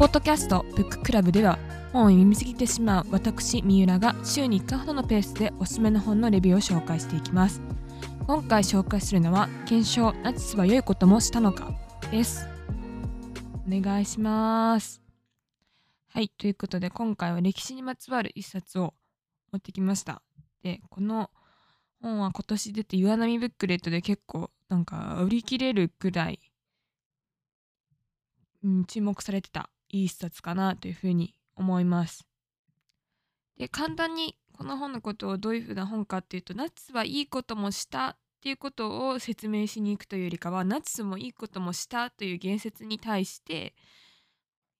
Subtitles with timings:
[0.00, 1.58] ポッドキャストブッククラブでは
[1.92, 7.60] 本を読みすぎてしまう私三浦が週に1回ほどのペースでおすすめの本のレビューを紹介していきます。
[8.26, 11.74] 今回紹介するのは検証ナチスは良いこともしたのか？
[12.10, 12.48] です。
[13.66, 15.02] お願いします。
[16.08, 18.94] はいということで今回は歴史にまつわる一冊を
[19.52, 20.22] 持ってきました。
[20.62, 21.28] でこの
[22.00, 26.40] 本は今年出て岩波ブックレットで結構なんか売り切れるくらい、
[28.64, 32.26] うん、注目されてたいい一冊かなというふうに思います。
[33.56, 43.74] で簡単にこの本のことをどういうふうな本かっていうとナチスはいいこともしたっていうことを説明しに行くというよりかはナチスもいいこともしたという言説に対して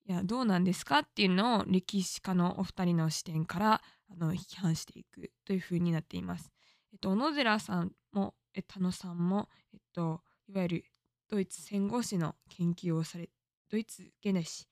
[0.07, 6.51] いやどうなんですかっていうのを歴史家のお二人の視点からあの批判していくというふうになっています。
[6.93, 10.85] えっと、小野寺さんも、え田野さんも、えっと、いわゆる
[11.29, 13.31] ドイツ戦後史の研究をされ
[13.71, 14.67] ドイツ現代史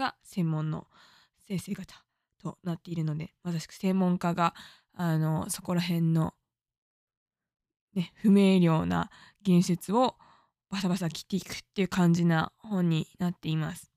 [0.00, 0.86] が専門の
[1.46, 2.02] 先生方
[2.42, 4.54] となっているのでまさしく専門家が
[4.96, 6.32] あのそこら辺の、
[7.94, 9.10] ね、不明瞭な
[9.42, 10.16] 言説を
[10.70, 13.90] バサバサ切っていくっていう感じな本になっています。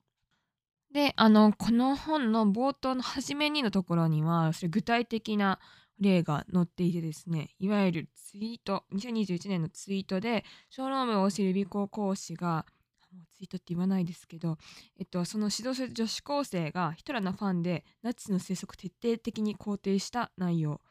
[0.92, 5.60] であのこの本の冒頭の初めにのところにはそれ具体的な
[6.00, 12.66] 例が載っていてですね、いわゆるツイート、2021年のツイートで、小論文を教える予備校講師が、
[13.14, 14.58] もうツイートって言わないですけど、
[15.00, 20.82] えっと、その指導する女子高生がヒトラーのファンでナチスの政策を徹底的に肯定した内容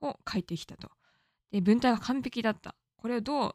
[0.00, 0.90] を書いてきたと。
[1.50, 2.74] で文体が完璧だった。
[2.96, 3.54] これをどう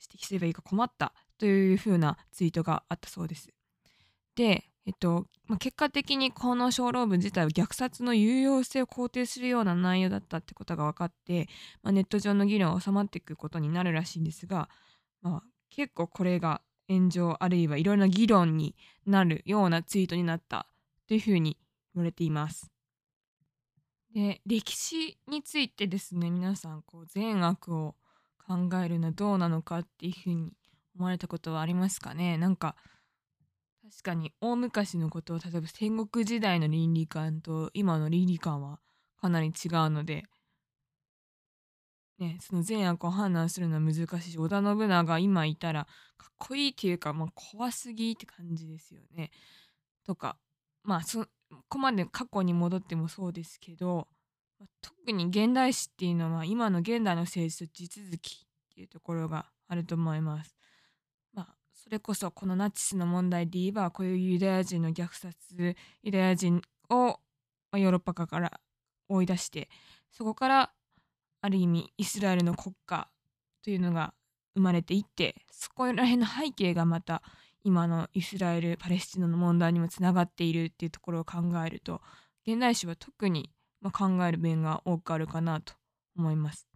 [0.00, 3.48] 指摘すればいいか困ったというふうなツイートがあったそうです。
[4.36, 11.48] で、えっとまあ、結果的にこの小論文自体は虐殺の有用性を肯定するような内容だったってことが分かって、
[11.82, 14.68] まあ、ネット上の議論は収まっていくことになるらしいんですが、
[15.22, 18.74] まあ、結構これが炎上あるいはいろいろな議論に
[19.06, 20.66] なるようなツイートになった
[21.08, 21.56] というふうに
[21.94, 22.70] 言われています。
[24.14, 27.96] で歴史についてですね皆さんこう善悪を
[28.46, 30.52] 考えるのはどうなのかっていうふうに
[30.94, 32.38] 思われたことはありますかね？
[32.38, 32.76] なんか
[33.90, 38.78] 確かに大昔のことを例えば戦国時代の倫理観と今の倫理観は
[39.20, 39.52] かなり違う
[39.90, 40.24] ので、
[42.18, 45.86] ね、その善悪を判断するのは難しいし織田信長今いたら
[46.16, 49.30] かっこいいっていうか、まあ、怖すぎって感じですよね。
[50.06, 50.36] とか
[50.84, 51.26] まあそ
[51.68, 54.06] こまで過去に戻ってもそうですけど
[54.80, 60.56] 特に現代史っていうのは今の現代の政治と地続きっていうところがあると思います。
[61.32, 67.18] まあそれこそこのナチスの問題で言えばこういうユダヤ人の虐殺ユダヤ人を
[67.72, 68.60] ヨーロッパから
[69.08, 69.68] 追い出して
[70.12, 70.72] そこから
[71.44, 73.06] ある意味イスラエルの国家
[73.62, 74.14] というのが
[74.54, 77.22] 生まれていってそこら辺の背景がまた
[77.64, 82.00] 今のイスラエル・パレスチナの問題にもつながっているっていうところを考えると
[82.46, 83.50] 現代史は特に
[83.92, 85.74] 考える面が多くあるかなと
[86.16, 86.66] 思います。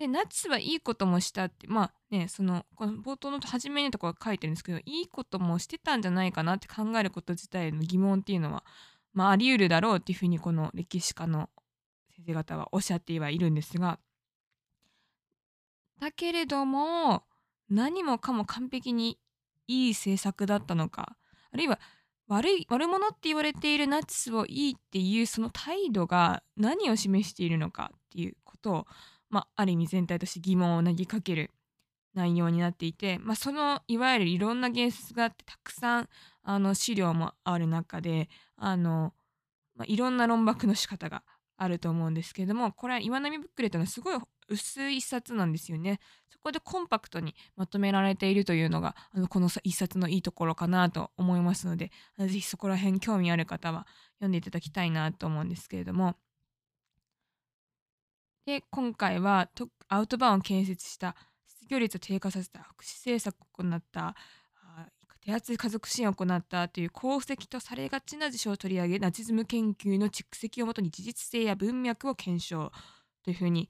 [0.00, 8.64] でナチスはいいこともしたってまあねそのこの冒頭の初めのところ書いてるんですけどいいこともしてたんじゃないかなって考えること自体の疑問っていうのは、
[9.12, 11.48] まあ、あり得るだろうっていうふうにこの歴史家の
[12.24, 13.98] 先生方はおっしゃってはいるんですが
[16.00, 17.24] だけれども
[17.68, 19.18] 何もかも完璧に
[19.68, 21.16] いい政策だったのか
[21.52, 21.78] あるいは
[22.28, 28.86] 悪い悪者って言われているナチスをいいっていうその態度が何を示しているのかっていうことを
[29.30, 31.50] まあ、ある意味全体として疑問を投げかける
[32.14, 36.08] 内容になっていて、まあ、そのいわゆるいろんな言説があってたくさん
[36.42, 39.14] あの資料もある中であの、
[39.76, 41.22] まあ、いろんな論駁の仕方が
[41.62, 46.00] あると思うんですけれどもこれは岩波ブックレットのすごい薄い一冊なんですよね。
[46.30, 56.16] そこでコンパクトにまとめられているというのがあのこの一冊のいいところかなと思いますのでぜひそこら辺興味ある方は読んでいただきたいなと思うんですけれども。
[58.46, 59.50] で今回は
[59.88, 61.14] アウトバーンを建設した
[61.46, 64.16] 失業率を低下させた福祉政策を行った
[65.24, 72.72] 手厚い家族支援を行ったという功績とされがちな事象を取り上げナチズム研究の蓄積をもとに事実性や文脈を検証
[73.22, 73.68] というふうに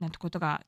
[0.00, 0.62] なったことが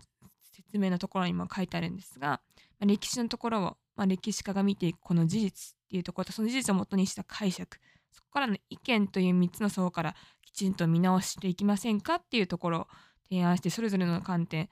[0.53, 2.41] 説明のところにも書いてあるんですが、ま
[2.83, 3.63] あ、歴史のところを、
[3.97, 7.79] まあ、歴史家が見ていくこの事実っていうところとその事実をもとにした解釈
[8.13, 12.87] そこからの意見という3つの層からきちんと見直していきませんかっていうところを
[13.29, 14.69] 提案してそれぞれの観点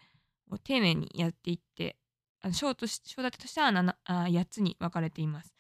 [0.51, 1.97] を丁寧にやっていって
[2.51, 5.55] 章とし章立てとしては 7, あ8つに分かれています。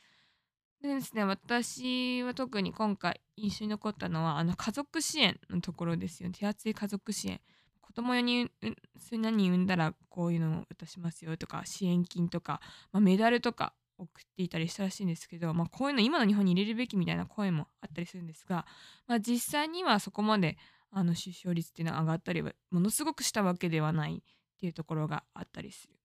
[0.81, 6.35] でですね、私は特に今回印象に残ったのはあの家族支援のところですよね。
[6.37, 7.41] 手厚い家族支援。
[7.81, 8.51] 子供4人、
[8.99, 18.67] 数何人産んだらこういうのを渡しますよとか、支援金とか、まあ、メダルとか送っていたりしたらしいんですけど、まあ、こういうの今の日本に入れるべきみたいな声もあったりするんですが、
[19.07, 20.57] まあ、実際にはそこまで
[20.91, 26.02] あの出生率っていうのは上がったりはものすごくしたわけではないっていうところがあったりする。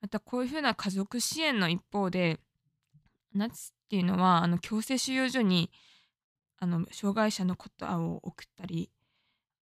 [0.00, 2.38] またこういうふうな家族支援の一方で
[3.34, 5.70] ナチっていうのはあの強制収容所に
[6.58, 8.90] あの障害者のことを送ったり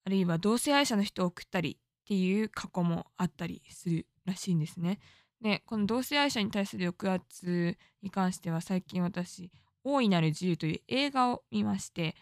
[0.05, 4.99] あるいは同性愛者の人を送ったりっていう過去もあったりするらしいんですね。
[5.41, 9.51] でこの同性愛者に対する抑圧に関しては最近私
[9.83, 12.15] 「大いなる自由」という映画を見まして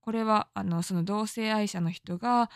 [0.00, 2.50] これはあのその同性愛者の人が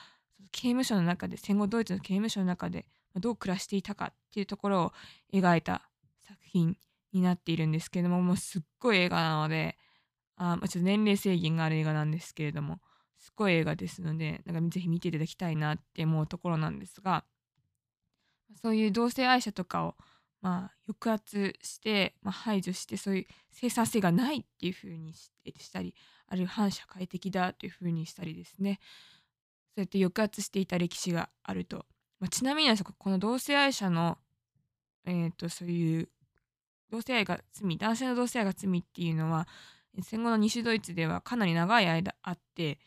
[0.53, 2.87] 刑務所の中で戦後ドイツの刑務所の中で
[3.21, 4.93] どう暮らしていたかっていうところを
[5.33, 5.89] 描いた
[6.27, 6.77] 作品
[7.13, 9.77] になっているんですけどももうすっごい映画なので
[10.37, 12.81] あちょっと年齢制限がある映画なんですけれども
[13.19, 17.25] すっごい映画ですのでなんかぜひ見ていただきたいなって思うところなんですが
[18.61, 19.95] そういう同性愛者とかを
[20.43, 25.31] まあ、抑圧して、まあ、排除してそういう生産性がないっていうふうにし
[25.73, 25.95] たり
[26.27, 28.81] あるいは反社会的だというふうにしたりですね。
[29.75, 31.87] そうやって抑圧していた歴史があると、
[32.23, 34.17] まあ、ちなみにこの同性愛者の、
[35.05, 36.09] えーと、そういう
[36.89, 39.49] 同性愛が罪男性の同性愛が罪っていうのは
[40.01, 42.79] 戦後の西ドイツではかなり長い間あって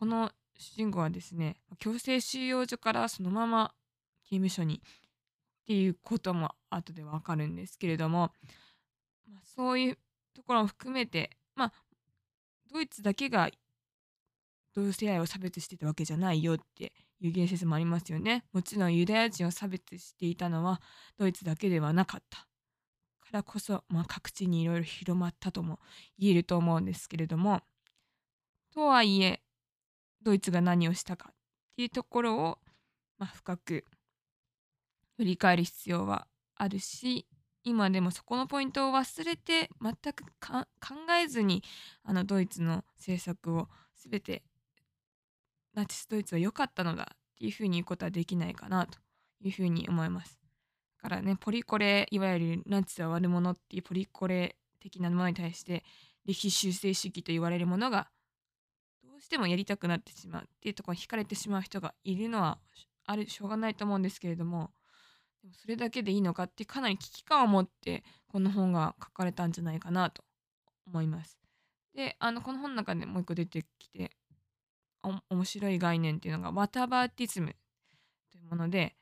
[0.00, 3.70] この主人公はですね強制収容所からそのまま
[4.28, 8.32] 刑務所にっていうことも後でわかるんですけれども、
[9.32, 9.98] まあ、そういう
[10.34, 11.72] ところも含めて、まあ、
[12.72, 13.48] ドイツだけが
[14.74, 18.44] 同性愛を差別してたわけじゃないよっていう言説もありますよね。
[18.52, 20.80] もちろんユダヤ人を差別していたのは
[21.18, 22.46] ドイツだけではなかったか
[23.32, 25.80] らこそ、まあ、各地にいろいろ広まったとも
[26.18, 27.60] 言えると思うんですけれども
[28.72, 29.40] とはいえ
[30.22, 31.34] ドイツが何をしたかっ
[31.76, 32.58] ていうところを、
[33.18, 33.84] まあ、深く
[35.16, 36.26] 振り返る必要は
[36.56, 37.26] あるし
[37.62, 40.64] 今でもそこのポイントを忘れて全く考
[41.18, 41.62] えずに
[42.02, 44.42] あのドイツの政策を全て
[45.74, 48.98] ナチスドイツは良かったのだっていうふうに言うことはできないかなと
[49.40, 50.38] いうふうに思います。
[51.02, 55.84] だからねポリコレいわゆるナチスは悪者っていうポリコレ的なものに対して
[56.24, 58.08] 歴史修正主義と言われるものが
[59.02, 62.58] どうしてもやりたくなってしまうっていうところに惹かれてしまう人がいるのは
[63.06, 64.70] あるしょうがないと思うんですけれども
[65.42, 70.24] でもそれだけでいいのかってかなり危機感を持ってこの本が書かれたんじゃないかなと
[70.86, 71.38] 思います。
[71.94, 74.10] であのこの本の中でもう一個出てきて
[75.30, 77.54] 面白い概念っていうのがワタバーティズム
[78.32, 78.94] というもので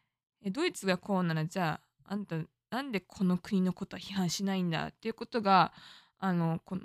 [0.51, 2.37] ドイツがこうならじゃああんた
[2.71, 5.73] なんでこの国のことは批判しないんだっていうことが
[6.19, 6.83] あのこの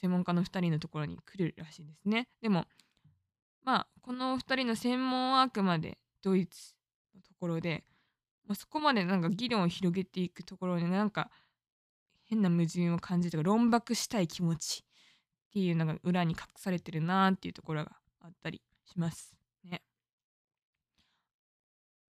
[0.00, 2.28] 専門家の2人のところに来るらしいですね。
[2.42, 2.66] でも
[3.64, 6.74] まあこの2人の専門はあくまでドイツ
[7.14, 7.84] のところで
[8.48, 11.30] まあ、そこまでなんか議論を広げていくところになんか
[12.24, 14.82] 変な矛盾を感じるとか論駁したい気持ち
[15.48, 17.92] っていうのが裏に隠されてるなっていうところが
[18.28, 19.34] あったりします
[19.64, 19.82] ね。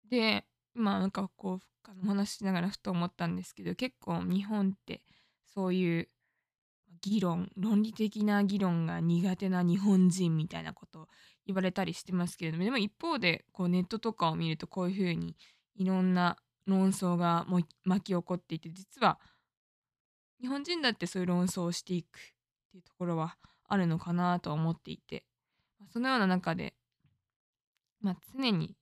[0.08, 5.02] でまあなんかこう他の話しながらふと思ったんですけど結構日本って
[5.44, 6.08] そういう
[7.02, 11.08] 議論論理的な議論が苦手な日本人みたいなことを
[11.46, 15.36] 言われたりしてますけれどもでも一方でこうネットとかを見るとこういうふうに
[15.76, 16.36] いろんな
[16.66, 19.18] 論争がも巻き起こっていて実は
[20.40, 22.20] 日本人だってそういう論争をしていくっ
[22.72, 23.36] ていうところは
[23.68, 25.24] あるのかなと思っていて
[25.88, 26.74] そのような中で、
[28.00, 28.76] まあ、常に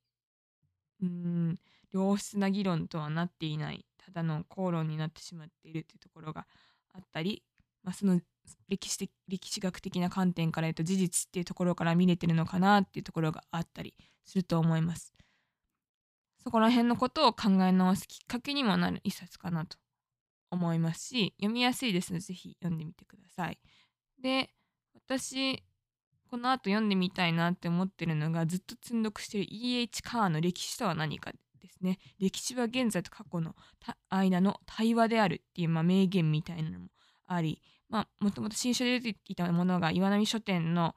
[1.02, 1.59] うん
[1.93, 6.47] 良質な議論とはなっていないただの口論になってしまっているというところが
[6.95, 7.43] あったり、
[7.83, 8.21] まあ、その
[8.69, 15.14] 歴史的歴史学的な観点から言うと事実っていうところから見れてるのかなっていうところがあったりすると思います。
[16.43, 19.76] そこら辺のことを考え直すきっかけにもなる一冊かなと
[20.50, 23.59] 思いますし読みやすいですのでぜひ読んでみてください。
[24.23, 24.50] で
[24.95, 25.62] 私
[26.30, 30.02] この後読んでみたいなって思ってるのがずっと積んどくしてる E.H.
[30.02, 31.99] カーの歴史とは何かですね。
[32.18, 33.54] 歴史は現在と過去の
[34.11, 36.88] 間の対話であるっていう、まあ、名言みたいなのも
[37.26, 40.94] あり、まあ、もともと新書で出ていたものが岩波書店の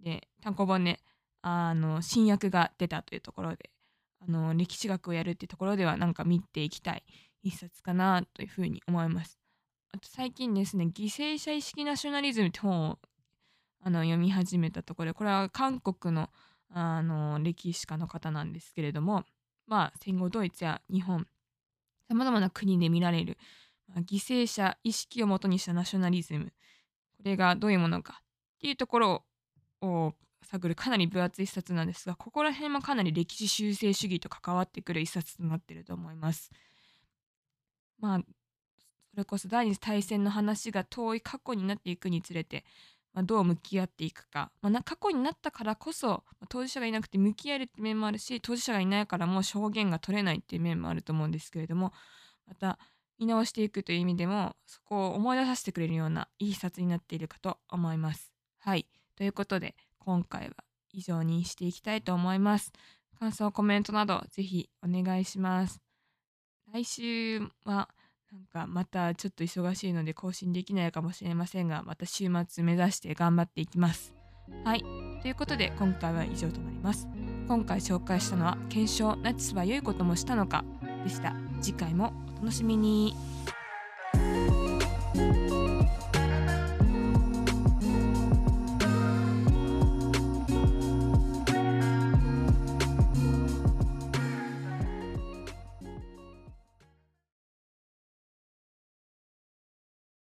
[0.00, 1.00] で単行本で
[1.42, 3.70] あの新訳が出たというところで
[4.26, 7.04] あの歴史学をやるっていうところではなんか見ていきたい
[7.42, 9.38] 一冊かなというふうに思います。
[9.92, 12.98] あと最近ですね「犠牲者意識ナショナリズム」って本を
[13.82, 16.30] あの読み始めたところでこれは韓国の
[16.72, 19.24] あの歴史家の方なんですけれども、
[19.66, 21.26] まあ、戦後ドイツや日本
[22.06, 23.38] さまざまな国で見られる、
[23.88, 26.52] ま、犠牲者意識をもとにしたナショナリズム
[27.16, 29.24] これがどういうものかっていうところ
[29.82, 36.50] を探るかなり分厚い一冊なんですがここら辺もかなり歴史修正主義と関わってくる一冊となっていると思います。
[37.98, 38.20] まあ
[39.10, 42.64] それこそ第二次大戦の話が遠い過去になっていくにつれて、
[43.12, 51.92] まあ、どう向き合っていくか、まあ、過去になったからこそ、まあ、当事者がいなくて向き合えるって面もあるし当事者がいないからもう証言が取れないっていう面もあると思うんですけれども
[52.46, 52.78] また
[53.18, 58.32] 見直していくという意味でもそこを思い出させてくれるようないい冊になっているかと思います。
[58.58, 58.86] はい
[59.16, 60.54] ということで今回は
[60.92, 62.72] 以上にしていきたいと思います。
[63.18, 65.82] 感想コメントなどぜひお願いします。
[66.72, 67.90] 来週は
[68.32, 74.14] なんかまたちょっと忙しいので更新できないかもしれませんがまた週末目指して頑張っていきます。
[74.64, 74.84] はい。
[75.22, 77.08] ということで今回は以上となります。
[77.48, 80.64] 今回紹介したのは検証ナチスは良いこともしたのか
[81.04, 81.34] でした。
[81.60, 83.14] 次回もお楽しみに。